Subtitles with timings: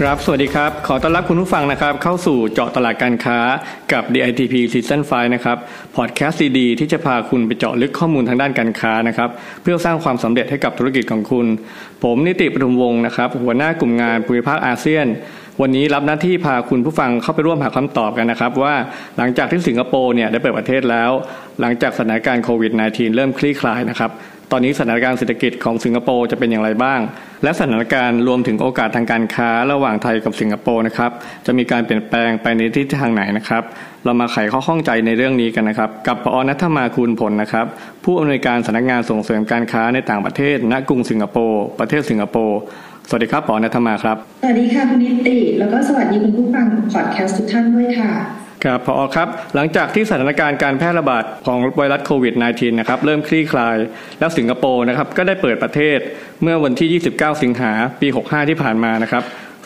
[0.00, 3.38] ครับ สวัสดีครับ ขอต้อนรับคุณผู้ฟังนะครับ เข้าสู่เจาะตลาดการค้า
[3.92, 5.58] กับ DITP Season 5 นะครับ
[5.96, 9.30] พอดแคสต์ดีๆที่จะพาคุณไปเจาะลึกข้อมูลทางด้านการค้านะครับ
[9.62, 11.46] เพื่อสร้างความสำเร็จให้กับธุรกิจของคุณ
[12.02, 15.06] ผมนิติปทุมวงศ์นะครับ หัวหน้ากลุ่มงานภูมิภาคอาเซียน
[15.62, 18.74] วันนี้รับหน้าที่พาคุณผู้ฟังเข้าไปร่วมหาคำตอบกันนะครับ ว่า
[19.16, 21.10] หลังจากที่สิงคโปร์เนี่ยได้เปิดประเทศแล้ว
[21.60, 24.10] หลังจากสถานการณ์โควิด -19 เริ่มคลี่คลายนะครับ
[24.52, 27.00] ตอนนี้สถานการณ์เศรษฐกิจของสิงคโปร์จะเป็นอย่างไรบ้าง
[27.42, 31.10] และสถานการณ์รวมถึงโอกาสทางการค้าระหว่างไทยกับสิงคโปร์นะครับ
[31.46, 33.62] จะมีการเปลี่ยนแปลงไปในทิศทางไหนนะครับ
[34.04, 37.66] เรามาไขข้อข้องใจในเรื่องนี้กันนะครับ กับปอนัทมาคูณผลนะครับ
[38.04, 42.58] ผู้อำนวยการสำนักงานส่งเสริมการค้าในต่างประเทศ ณ กรุงสิงคโปร์ ประเทศสิงคโปร์
[43.08, 48.12] สวัสดีครับปอนัทมาครับ สวัสดีค่ะคุณนิติ แล้วก็สวัสดีคุณผู้ฟังพอดแคสต์ทุกท่านด้วยค่ะ
[48.64, 53.76] ครับพอครับ หลังจากที่สถานการณ์การแพร่ระบาดของไวรัสโควิด -19 นะครับเริ่มคลี่คลาย
[54.18, 55.98] แล้วสิงคโปร์นะครับก็ได้เปิดประเทศ
[56.42, 59.22] เมื่อวันที่ 29 สิงหาปี 65 ที่ผ่านมานะครับ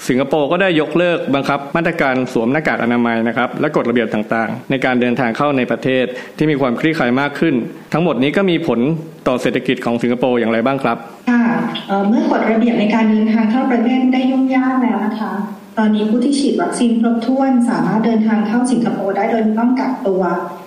[0.08, 6.04] สิงคโปร์ก็ได้ยกเลิกบังคับมาตรการสวมหน้ากากอนามัยนะครับและกฎระเบียบต่างๆ ในการเดินทางเข้าในประเทศ
[6.36, 7.54] ที่มีความคลี่คลายมากขึ้น
[7.92, 8.80] ทั้งหมดนี้ก็มีผล
[9.28, 10.96] ต่อเศรษฐกิจของสิงคโปร์อย่างไรบ้างครับ
[11.30, 11.42] ค่ะ
[11.88, 15.32] เเมื่อกฎระเบียบในการเดินทางเข้าประเทศได้ยุ่งยากแล้วนะคะ
[15.80, 20.22] ตอนนี้ผู้ที่ฉีดวัคซีนครบถ้วนสามารถเดินทางเข้าสิงคโปร์ได้โดยไม่ต้องกักตัว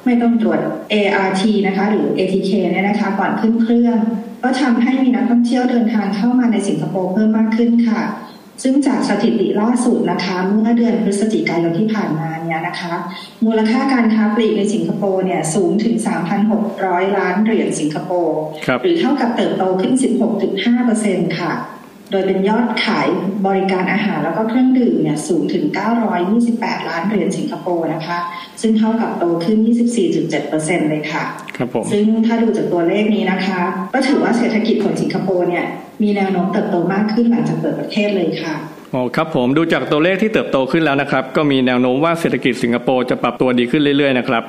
[0.05, 0.59] ไม่ต้องตรวจ
[0.93, 3.97] ART นะคะหรือ ATK เนี่ยนะคะก่อนขึ้นเครื่อง
[4.43, 8.01] ก็ทำให้มีนักท่องเที่ยวเดินทางเข้ามาในสิงคโปร์เพิ่มมากขึ้นค่ะ
[8.63, 12.93] ซึ่งจากสถิติล่าสุดนะคะเมื่อเดือนพฤศจิกายนที่ผ่านมาเนี่ยนะคะ
[13.45, 15.95] มูลค่าการค้าปลีกในสิงคโปร์เนี่ยสูงถึง
[16.55, 19.93] 3,600 ล้านเหรียญสิงคโปร์ครับหรือเท่ากับเติบโตขึ้น
[20.65, 21.53] 16.5%ค่ะ
[22.11, 23.07] โดยเป็นยอดขาย
[23.47, 25.65] บริการอาหารแล้วก็เครื่องดื่มเนี่ยสูงถึง
[26.27, 28.17] 928 ล้านเหรียญสิงคโปร์นะคะ
[28.61, 29.57] ซึ่งเท่ากับโตขึ้น
[30.23, 31.23] 24.7%เลยค่ะ
[31.57, 33.61] ครับผมซึ่งถ้าดูจากตัวเลขนี้นะคะ
[33.93, 35.65] ก็ถือว่าเศรษฐกิจของสิงคโปร์เนี่ย
[36.03, 38.53] มีแนวโน้มเติบโตมากขึ้นหลังจากเปิดประเทศเลยค่ะ
[38.93, 44.43] อ๋อครับผมดูจากตัวเลขที่เติบโตขึ้นแล้วนะครับ ก็มีแนวโน้มว่าเศรษฐกิจสิงคโปร์จะปรับตัวดีขึ้นเรื่อยๆนะครับ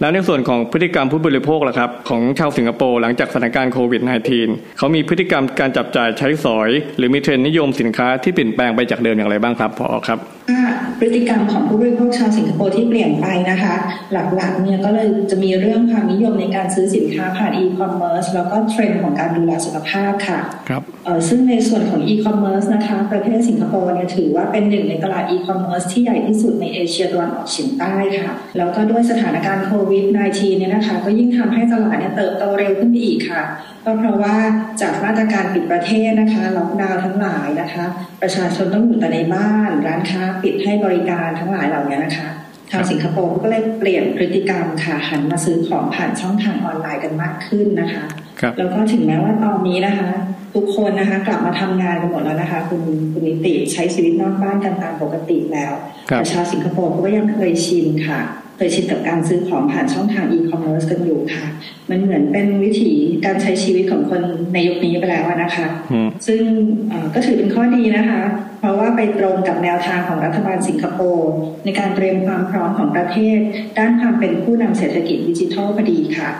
[0.00, 4.02] แล้วในส่วนของพฤติกรรมผู้บริโภคล่ะครับของชาวสิงคโปร์หลังจากสถานการณ์โควิด
[4.40, 10.18] -19 เขามีพฤติกรรมการจับจ่ายใช้สอย หรือมีเทรนด์นิยมสินค้าที่เปลี่ยนแปลงไปจากเดิมอย่างไรบ้างครับพอครับ
[10.50, 10.64] ว่า
[10.98, 13.74] พฤติกรรมของผู้บริโภคชาวสิงคโปร์ที่เปลี่ยนไปนะคะ
[14.12, 33.42] หลักๆเนี่ยก็เลยจะมีเรื่องความนิยมในการซื้อสินค้าผ่านอีคอมเมิร์ซแล้วก็เทรนด์ของการดูแลสุขภาพค่ะครับเอ่อซึ่งในส่วนของอีคอมเมิร์ซนะคะประเทศสิงคโปร์เนี่ยถือว่าเป็นหนึ่งในตลาดอีคอมเมิร์ซที่ใหญ่ที่สุดในเอเชียตะวันออกเฉียงใต้ค่ะ แล้วก็ด้วยสถานการณ์โควิด -19 เนี่ยนะคะ ก็ยิ่งทำให้ตลาดเนี่ยเติบโตเร็วขึ้นไปอีกค่ะ
[33.84, 34.36] ก็เพราะว่า
[34.80, 37.84] จากมาตรการปิดประเทศนะคะล็อกดาวน์ทั้งหลายนะคะ
[38.22, 42.28] ประชาชนต้องอยู่แต่ในบ้าน ร้านค้าปิดให้บริการทั้งหลายเหล่านี้นะคะ
[42.70, 48.04] ทางสิงคโปร์ก็เลยเปลี่ยนพฤติกรรมค่ะหันมาซื้อของผ่านช่องทางออนไลน์กันมากขึ้นนะคะ
[48.40, 50.10] ครับแล้วก็ถึงแม้ว่าตอนนี้นะคะ
[50.56, 55.72] ทุกคนนะคะกลับมาทำงานกันหมดแล้วนะคะ คุณคุณนิติใช้ชีวิตนอกบ้านกันตามปกติแล้ว
[56.10, 58.20] ครับแต่ชาวสิงคโปร์ก็ยังเคยชินค่ะ
[58.56, 61.46] เคยชินกับการซื้อของผ่านช่องทางอีคอมเมิร์ซกันอยู่ค่ะ
[61.90, 62.92] มันเหมือนเป็นวิถี
[63.24, 64.22] การใช้ชีวิตของคน
[64.52, 66.42] ในยุคนี้ไปแล้วอะนะคะอืมซึ่ง
[66.88, 68.22] เอ่อก็ถือเป็นข้อดีนะคะ
[68.60, 71.32] เพราะว่าไปตรงกับแนวทางของรัฐบาลสิงคโปร์
[71.64, 73.38] ในการเตรียมความพร้อมของประเทศ
[73.78, 76.30] ด้านความเป็นผู้นำเศรษฐกิจดิจิทัลพอดีค่ะ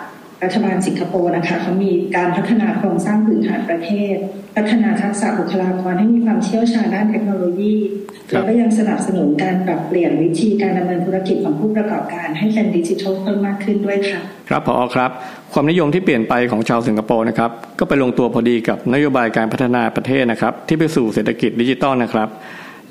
[0.45, 4.17] รัฐบาลสิงคโปร์นะคะเขามีการพัฒนาโครงสร้างพื้นฐานประเทศ
[4.57, 7.75] พัฒนาทักษะบุคลากรให้มีความเชี่ยวชาญด้านเทคโนโลยี
[8.31, 15.11] ครับแล้วก็ยังสนับสนุนการปรับเปลี่ยนวิธีการดำเนินธุรกิจของผู้ประกอบการให้เป็นดิจิทัลเพิ่มมากขึ้นด้วยค่ะ ครับพอครับ
[15.53, 22.29] ความนิยมที่เปลี่ยนไปของชาวสิงคโปร์นะครับก็ไปลงตัวพอดีกับนโยบายการพัฒนาประเทศนะครับ ที่ไปสู่เศรษฐกิจดิจิตอลนะครับ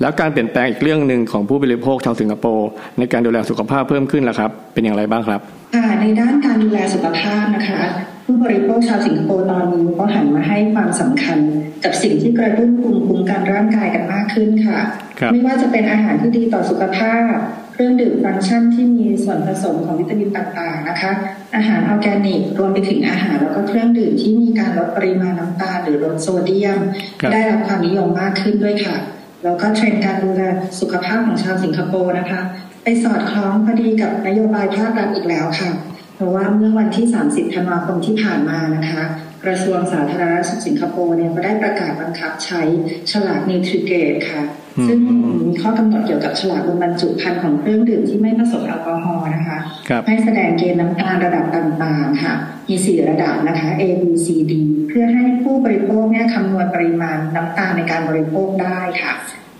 [0.00, 2.68] แล้วการเปลี่ยนแปลงอีกเรื่องหนึ่งของผู้บริโภคชาวสิงคโปร์
[2.98, 5.40] ในการดูแลสุขภาพเพิ่มขึ้นแล้วครับ เป็นอย่างไรบ้างครับ
[5.74, 7.80] ค่ะในด้านการดูแลสุขภาพนะคะ
[8.26, 11.38] ผู้บริโภคชาวสิงคโปร์ตอนนี้ก็หันมาให้ความสำคัญ
[11.84, 14.78] กับสิ่งที่กระตุ้นภูมิคุ้มกันร่างกายกันมากขึ้นค่ะ
[15.20, 17.32] ครับไม่ว่าจะเป็นอาหารที่ดีต่อสุขภาพ
[17.72, 21.12] เครื่องดื่มฟังก์ชันที่มีส่วนผสมของวิตามินต่างๆนะคะ
[21.56, 26.78] อาหารออร์แกนิกรวมไปถึงอาหารแล้วก็เครื่องดื่มที่มีการลดปริมาณน้ำตาลหรือลดโซเดียม
[27.20, 28.96] ครับได้รับความนิยมมากขึ้นด้วยค่ะ
[29.44, 30.42] แล้วก็เทรนด์การดูแล
[30.80, 32.40] สุขภาพของชาวสิงคโปร์นะคะ
[32.82, 35.70] ไปสอดคล้องพอดีกับนโยบายภาครัฐอีกแล้วค่ะ
[36.14, 39.02] เพราะว่าเมื่อวันที่ 30 ธันวาคมที่ผ่านมานะคะ
[39.46, 42.62] กระทรวงสาธารณสุขสิงคโปร์เนี่ยก็ได้ประกาศบังคับใช้
[43.10, 44.42] ฉลากนิวทริเกตค่ะ
[44.88, 44.98] ซึ่ง
[45.46, 49.58] มีข้อกำหนดเกี่ยวกับฉลากบนบรรจุภัณฑ์ของเครื่องดื่มที่ไม่ผสมแอลกอฮอล์นะคะ
[49.88, 52.34] ครับให้แสดงเกณฑ์น้ำตาลระดับต่างๆค่ะ
[52.68, 54.52] มีสี่ระดับนะคะ A B C D
[54.88, 59.14] เพื่อให้ผู้บริโภคเนี่ยคำนวณปริมาณน้ำตาลในการบริโภคได้ค่ะ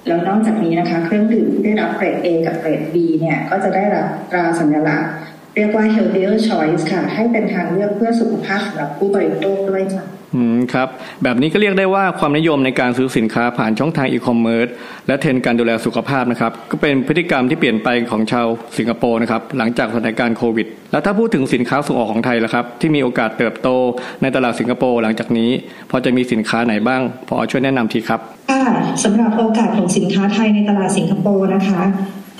[0.06, 5.12] แล้วนอกจากนี้นะคะ เครื่องดื่มที่ได้รับเกรด A กับเกรด B เนี่ยก็จะได้รับตราสัญลักษณ์
[5.56, 10.04] เรียกว่า healthier choice ค่ะ ให้เป็นทางเลือกเพื่อสุขภาพสำหรับผู้บริโภคด้วยค่ะ
[10.34, 10.88] อืมครับ
[11.22, 14.68] แบบนี้ก็เรียกได้ว่าความนิยมในการซื้อสินค้าผ่านช่องทางอีคอมเมิร์ซ
[15.06, 18.46] และเทรนด์การดูแลสุขภาพนะครับ ก็เป็นพฤติกรรมที่เปลี่ยนไปของชาว
[18.78, 23.68] สิงคโปร์นะครับ หลังจากสถานการณ์โควิด แล้วถ้าพูดถึงสินค้าส่งออกของไทยล่ะครับ ที่มีโอกาสเติบโต
[24.22, 25.50] ในตลาดสิงคโปร์หลังจากนี้
[25.90, 28.20] พอจะมีสินค้าไหนบ้าง พอช่วยแนะนำทีครับ
[28.50, 28.64] ค่ะ
[29.04, 31.82] สำหรับโอกาสของสินค้าไทยในตลาดสิงคโปร์นะคะ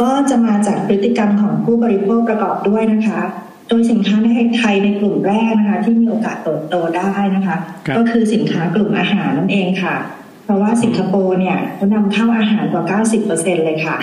[0.03, 3.21] ก็จะมาจากพฤติกรรมของผู้บริโภคประกอบด้วยนะคะ
[3.69, 7.57] โดยสินค้าในไทยในกลุ่มแรกนะคะ ที่มีโอกาสเติบโตได้นะคะ
[7.87, 9.97] ครับก็คือสินค้ากลุ่มอาหารนั่นเองค่ะ
[10.45, 13.97] เพราะว่าสิงคโปร์เนี่ยเขานำเข้าอาหารกว่า 90%เลยค่ะ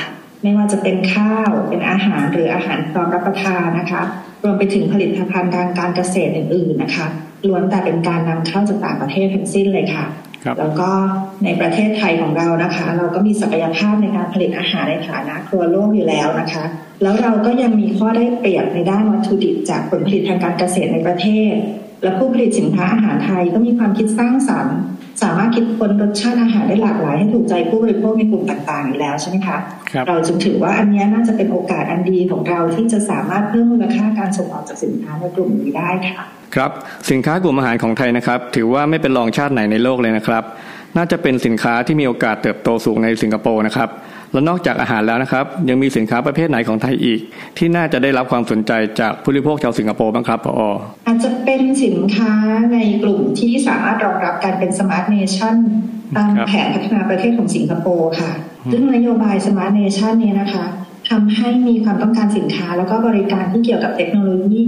[0.43, 4.03] ไม่ว่าจะเป็นข้าวเป็นอาหารหรืออาหารพร้อมรับประทานนะคะ
[4.43, 7.07] รวมไปถึงผลิตภัณฑ์ทางการเกษตรอื่น ๆนะคะ
[7.47, 10.05] ล้วนแต่เป็นการนำเข้าจากต่างประเทศทั้งสิ้นเลยค่ะ
[10.43, 10.89] ครับแล้วก็
[11.43, 16.63] ในประเทศไทยของเรานะคะ เราก็มีศักยภาพในการผลิตอาหารในฐานะครัวโลกอยู่แล้วนะคะ
[17.01, 21.53] แล้วเราก็ยังมีข้อได้เปรียบในด้านวัตถุดิบจากผลผลิตทางการเกษตรในประเทศ
[22.03, 24.77] และผู้ผลิตสินค้าอาหารไทยก็มีความคิดสร้างสรรค์
[25.21, 29.57] สามารถคิดค้นรสชาติอาหารได้หลากหลายให้ถูกใจผู้บริโภคในกลุ่มต่างๆอยู่แล้วใช่ไหมคะ
[29.91, 36.23] ครับเราจึงถือว่าอันเนี้ยน่าจะเป็นโอกาสอันดีของเราที่จะสามารถเพิ่มมูลค่าการส่งออกจากสินค้าในกลุ่มนี้ได้ค่ะ
[36.55, 36.71] ครับ
[37.11, 40.43] สินค้ากลุ่มอาหารของไทยนะครับ ถือว่าไม่เป็นรองชาติไหนในโลกเลยนะครับ
[40.97, 43.89] น่าจะเป็นสินค้าที่มีโอกาสเติบโตสูงในสิงคโปร์นะครับ
[44.33, 47.19] แล้วนอกจากอาหารแล้วนะครับ ยังมีสินค้าประเภทไหนของไทยอีก
[47.57, 50.69] ที่น่าจะได้รับความสนใจจากผู้บริโภคชาวสิงคโปร์บ้างครับพอ
[51.07, 52.33] อาจจะเป็นสินค้า
[52.73, 55.55] ในกลุ่มที่สามารถรองรับการเป็น Smart Nation
[56.17, 58.31] ตามครับแผนพัฒนาประเทศของสิงคโปร์ค่ะ
[58.71, 60.65] ซึ่งนโยบาย Smart Nation นี้นะคะ
[61.09, 64.67] ทำให้มีความต้องการสินค้าแล้วก็บริการที่เกี่ยวกับเทคโนโลยี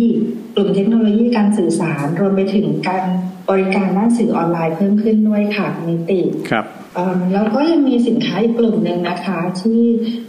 [0.56, 3.04] กลุ่มเทคโนโลยีการสื่อสาร รวมไปถึงการ
[3.50, 6.85] บริการด้านสื่อออนไลน์เพิ่มขึ้นด้วยค่ะนิติครับเอิ่ม
[7.34, 9.84] แล้วก็ยังมีสินค้าอีกกลุ่มหนึ่งนะคะ ที่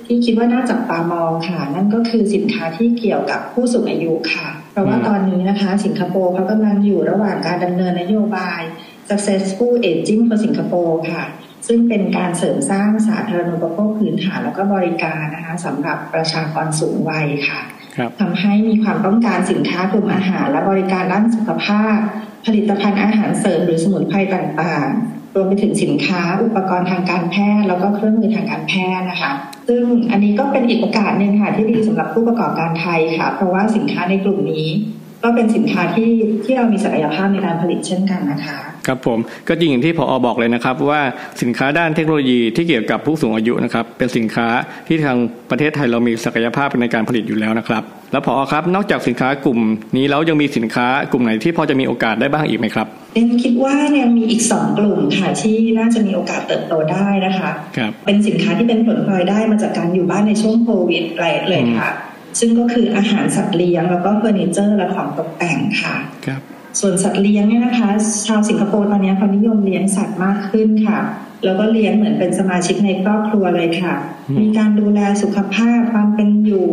[0.06, 8.60] ที่คิดว่าน่าจับตามองค่ะ นั่นก็คือสินค้าที่เกี่ยวกับผู้สูงอายุค่ะ เพราะว่าอืมตอนนี้นะคะ สิงคโปร์เขากำลังอยู่ระหว่างการดำเนินนโยบาย
[9.08, 11.24] successful aging for สิงคโปร์ค่ะ
[11.66, 17.60] ซึ่งเป็นการเสริมสร้างสาธารณูปโภคพื้นฐานแล้วก็บริการนะคะสำหรับประชากรสูงวัยค่ะ
[17.96, 21.96] ครับทำให้มีความต้องการสินค้ากลุ่มอาหาร และบริการด้านสุขภาพ
[22.46, 29.32] ผลิตภัณฑ์อาหารเสริมหรือสมุนไพรต่างๆ รวมไปถึงสินค้าอุปกรณ์ทางการแพทย์ แล้วก็เครื่องมือทางการแพทย์นะคะ
[29.68, 34.66] ซึ่งอันนี้ก็เป็นอีกโอกาสหนึ่งค่ะที่ดีสำหรับผู้ประกอบการไทยค่ะ เพราะว่าสินค้าในกลุ่มนี้
[35.26, 36.10] ก็เป็นสินค้าที่
[36.44, 38.56] ที่เรามีศักยภาพในการผลิตเช่นกันนะคะ
[38.86, 39.18] ครับผม
[39.48, 41.00] ก็จริงอย่างที่พออบอกเลยนะครับ ว่า
[41.42, 44.46] สินค้าด้านเทคโนโลยีที่เกี่ยวกับผู้สูงอายุนะครับเป็นสินค้า
[44.88, 45.16] ที่ทาง
[45.50, 47.82] ประเทศไทยเรามีศักยภาพในการผลิตอยู่แล้วนะครับ
[48.12, 49.58] แล้วพอครับนอกจากสินค้ากลุ่ม
[49.96, 61.04] นี้แล้วยังมีสินค้ากลุ่มไหนที่พอจะมีโอกาสได้บ้างอีกไหมครับเอ็นคิดว่าเนี่ยมีอีกสองกลุ่มค่ะที่น่าจะมีโอกาสเติบโตได้นะคะครับเป็นสินค้าที่เป็นผลพลอยได้มาจากการอยู่บ้านในช่วงโควิด
[61.48, 61.90] เลยค่ะ
[62.38, 65.96] ซึ่งก็คืออาหารสัตว์เลี้ยง แล้วก็เฟอร์นิเจอร์และของตกแต่งค่ะ
[66.26, 66.40] ครับ
[66.80, 67.88] ส่วนสัตว์เลี้ยงเนี่ยนะคะ
[68.26, 71.00] ชาวสิงคโปร์ตอนนี้เขานิยมเลี้ยงสัตว์มากขึ้นค่ะ
[71.44, 73.94] แล้วก็เลี้ยงเหมือนเป็นสมาชิกในครอบครัวเลยค่ะ
[74.28, 76.68] อืมมีการดูแลสุขภาพความเป็นอยู่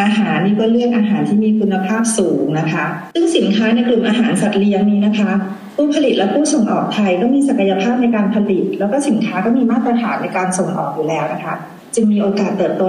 [0.00, 5.30] อาหารนี่ก็เลือกอาหารที่มีคุณภาพสูงนะคะ ซึ่งสินค้าในกลุ่มอาหารสัตว์เลี้ยงนี้นะคะ
[5.76, 11.54] ผู้ผลิตและผู้ส่งออกไทยก็มีศักยภาพในการผลิต แล้วก็สินค้าก็มีมาตรฐานในการส่งออกอยู่แล้วนะคะ
[11.94, 12.82] จึงมีโอกาสเติบโต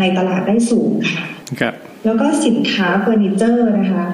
[0.00, 1.22] ในตลาดได้สูงค่ะ
[1.60, 1.74] ครับ
[2.04, 4.06] แล้วก็สินค้าเฟอร์นิเจอร์นะคะ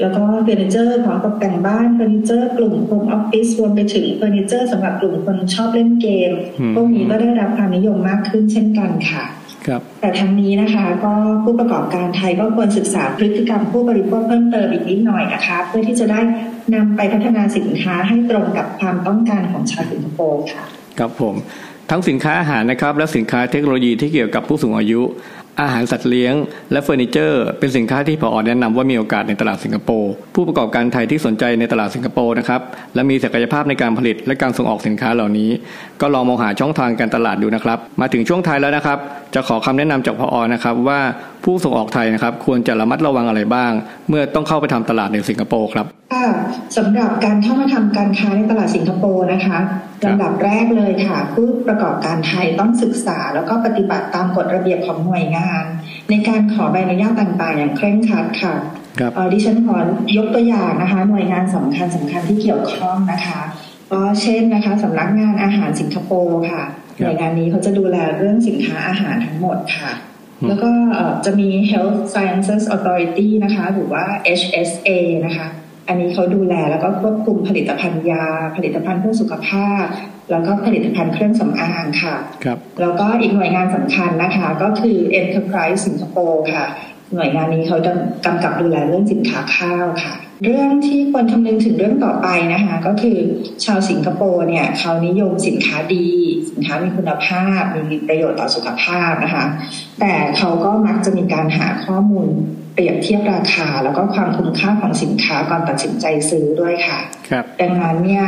[0.00, 9.24] แล้วก็เฟอร์นิเจอร์ของตกแต่งบ้านเฟอร์นิเจอร์กลุ่มโฮมออฟฟิศรวมไปถึงเฟอร์นิเจอร์สำหรับกลุ่มคนชอบเล่นเกมอืมพวกนี้ก็ได้รับความนิยมมากขึ้นเช่นกันค่ะ
[9.66, 11.12] ครับแต่ทั้งนี้นะคะก็
[11.44, 16.20] ผู้ประกอบการไทยก็ควรศึกษาพฤติกรรมผู้บริโภคเพิ่มเติมอีกนิดหน่อยนะคะ เพื่อที่จะได้
[16.74, 20.64] นำไปพัฒนาสินค้าให้ตรงกับความต้องการของชาวสิงคโปร์ค่ะ
[20.98, 21.34] ครับผม
[21.90, 25.00] ทั้งสินค้าอาหารนะครับและสินค้าเทคโนโลยีที่เกี่ยวกับผู้สูงอายุ
[25.60, 26.34] อาหารสัตว์เลี้ยง
[26.72, 32.60] และเฟอร์นิเจอร์ เป็นสินค้าที่พอแนะนำว่ามีโอกาสในตลาดสิงคโปร์ผู้ประกอบการไทยที่สนใจในตลาดสิงคโปร์นะครับ
[32.94, 35.50] และมีศักยภาพในการผลิตและการส่งออกสินค้าเหล่านี้
[36.00, 38.98] ก็ลองมองหาช่องทางการตลาดดูนะครับ มาถึงช่วงท้ายแล้วนะครับ
[39.34, 41.00] จะขอคำแนะนำจากพอนะครับว่า
[41.44, 43.72] ผู้ส่งออกไทยนะครับควรจะระมัดระวังอะไรบ้าง
[44.08, 45.97] เมื่อต้องเข้าไปทำตลาดในสิงคโปร์ครับ
[46.76, 49.58] สำหรับการเข้ามาทำการค้าในตลาดสิงคโปร์นะคะ
[50.02, 55.64] ครับลำดับแรกเลยค่ะ ผู้ประกอบการไทยต้องศึกษา แล้วก็ปฏิบัติตามกฎระเบียบของหน่วยงาน
[56.10, 58.54] ในการขอใบอนุญาตต่างๆ อย่างเคร่งครัดค่ะ
[58.98, 59.76] ครับเอ่อดิฉันขอ
[60.16, 63.40] ยกตัวอย่างนะคะ หน่วยงานสำคัญสำคัญที่เกี่ยวข้องนะคะ
[63.92, 66.62] ก็เช่นนะคะสำนักงานอาหารสิงคโปร์ค่ะ
[67.00, 69.92] หน่วยงานนี้เขาจะดูแลเรื่องสินค้าอาหารทั้งหมดค่ะ
[70.48, 70.70] แล้วก็
[71.24, 74.04] จะมี Health Sciences Authority นะคะ หรือว่า
[74.40, 74.90] HSA
[75.26, 75.46] นะคะ
[75.88, 78.26] อันนี้เขาดูแลแล้วก็ควบคุมผลิตภัณฑ์ยา
[78.56, 79.84] ผลิตภัณฑ์เพื่อสุขภาพ
[80.30, 86.66] แล้วก็ผลิตภัณฑ์เครื่องสำอางค่ะครับแล้วก็อีกหน่วยงานสำคัญนะคะ ก็คือ Enterprise สิงคโปร์ค่ะ
[87.14, 87.92] หน่วยงานนี้เขาจะ
[88.26, 90.14] กำกับดูแลเรื่องสินค้าข้าวค่ะ
[90.44, 93.18] เรื่องที่ควรคำนึงถึงเรื่องต่อไปนะคะ ก็คือ
[93.64, 96.08] ชาวสิงคโปร์เนี่ยเขานิยมสินค้าดี
[96.50, 99.44] สินค้ามีคุณภาพ มีประโยชน์ต่อสุขภาพนะคะ
[100.00, 102.28] แต่เขาก็มักจะมีการหาข้อมูล
[102.78, 106.98] เปรียบเทียบราคา แล้วก็ความคุ้มค่าของสินค้าก่อนตัดสินใจซื้อด้วยค่ะ
[107.60, 108.24] ดังนั้นเนี่ย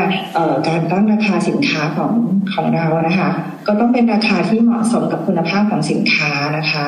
[0.69, 2.13] การตั้งราคาสินค้าของ
[2.55, 3.31] ของเรานะคะ
[3.67, 6.87] ก็ต้องเป็นราคาที่เหมาะสมกับคุณภาพของสินค้านะคะ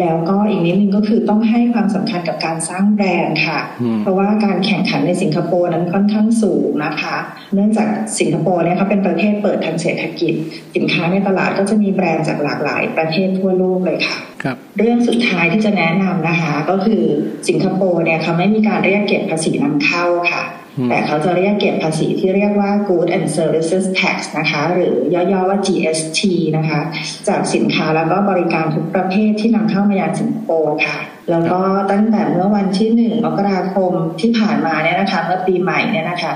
[0.00, 3.60] แล้วก็อีกนิดนึงก็คือต้องให้ความสำคัญกับการสร้างแบรนด์ค่ะ
[4.00, 7.16] เพราะว่าการแข่งขันในสิงคโปร์นั้นค่อนข้างสูงนะคะ
[7.54, 7.88] เนื่องจาก
[8.18, 10.34] สิงคโปร์เนี่ยเขาเป็นประเทศเปิดทางเศรษฐกิจ
[10.76, 17.04] สินค้าในตลาดก็จะมีแบรนด์จากหลากหลาย ประเทศทั่วโลกเลยค่ะครับเรื่องสุดท้ายที่จะแนะนำนะคะ ก็คือ
[17.48, 20.42] สิงคโปร์เนี่ยเขาไม่มีการเรียกเก็บภาษีนำเข้าค่ะ
[20.88, 26.20] แต่เขาจะเรียกเก็บภาษีที่เรียกว่า Good and Services Tax นะคะ หรือย่อๆว่า GST
[26.56, 26.80] นะคะ
[27.28, 30.98] จากสินค้าแล้วก็บริการทุกประเภทที่นำเข้ามายังสิงคโปร์ค่ะ
[31.30, 31.60] แล้วก็
[31.90, 36.32] ตั้งแต่เมื่อวันที่หนึ่งมกราคมที่ผ่านมาเนี่ยนะคะเมื่อปีใหม่เนี่ยนะคะ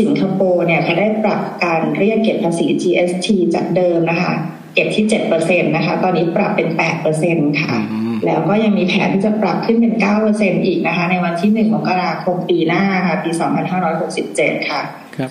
[0.00, 4.32] สิงคโปร์เนี่ยเขาได้ปรับการเรียกเก็บภาษี GST จากเดิมนะคะ
[4.74, 5.04] เก็บที่
[5.38, 6.68] 7%นะคะ ตอนนี้ปรับเป็น
[7.14, 7.74] 8%ค่ะ
[8.26, 9.94] แล้วก็ยังมีแผนที่จะปรับขึ้นเป็น
[10.30, 13.30] 9%อีกนะคะ ในวันที่ 1 มกราคมปีหน้าค่ะ ปี
[14.00, 14.80] 2567 ค่ะ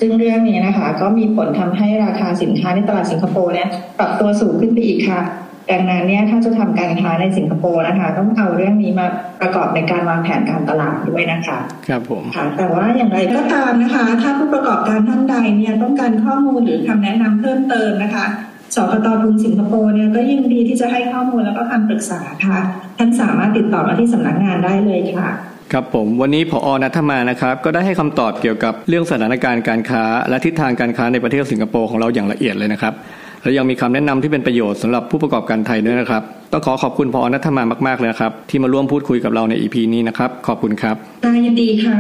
[0.02, 3.68] ซึ่งเรื่องนี้นะคะ ก็มีผลทำให้ราคาสินค้าในตลาดสิงคโปร์เนี่ย
[4.00, 5.22] ปรับตัวสูงขึ้นไปอีกค่ะ
[5.72, 9.08] ดังนั้นเนี่ยถ้าจะทำการค้าในสิงคโปร์นะคะ ต้องเอาเรื่องนี้มา
[9.42, 11.58] ประกอบในการวางแผนการตลาดด้วยนะคะ
[11.88, 18.26] ครับผมค่ะ แต่ว่าอย่างไรก็ตามนะคะ ถ้าผู้ประกอบการท่านใดเนี่ยต้องการข้อมูลหรือคำแนะนำเพิ่มเติมนะคะ
[18.76, 22.60] สกตทุนสิงคโปร์เนี่ยก็ยินดีที่จะให้ข้อมูลแล้วก็คำปรึกษาค่ะ
[22.98, 25.30] ท่านสามารถติดต่อมาที่สำนักงานได้เลยค่ะ
[25.72, 32.94] ครับผมวันนี้พออนัทมานะครับ ก็ได้ให้คำตอบเกี่ยวกับเรื่องสถานการณ์การค้า และทิศทางการค้าในประเทศสิงคโปร์ของเราอย่างละเอียดเลยนะครับ
[33.44, 41.98] และยังมีคำแนะนำที่เป็นประโยชน์สำหรับผู้ประกอบการไทยด้วยนะครับ ต้องขอขอบคุณพออนัทมามาก ๆ เลยครับ ที่มาร่วมพูดคุยกับเราใน EP นี้นะครับ ขอบคุณครับได้ยินดีค่ะ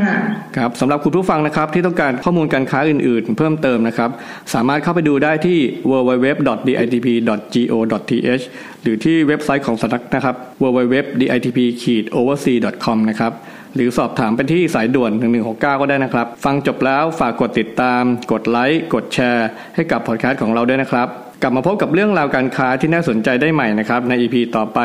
[0.57, 4.09] ครับสำหรับคุณผู้ฟังนะครับ ที่ต้องการข้อมูลการค้าอื่น ๆ เพิ่มเติมนะครับ
[4.53, 5.57] สามารถเข้าไปดูได้ที่
[5.89, 8.43] www.ditp.go.th
[8.81, 13.31] หรือที่เว็บไซต์ของสำนักนะครับ www.ditp-oversea.com นะครับ
[13.75, 21.09] หรือสอบถามไปที่สายด่วน 1169 ก็ได้นะครับ ฟังจบแล้วฝากกดติดตาม กดไลค์ กดแชร์ ให้กับพอดแคสต์ของเราด้วยนะครับ
[21.41, 24.79] กลับมาพบกับเรื่องราวการค้าที่น่าสนใจได้ใหม่นะครับใน EP ต่อไป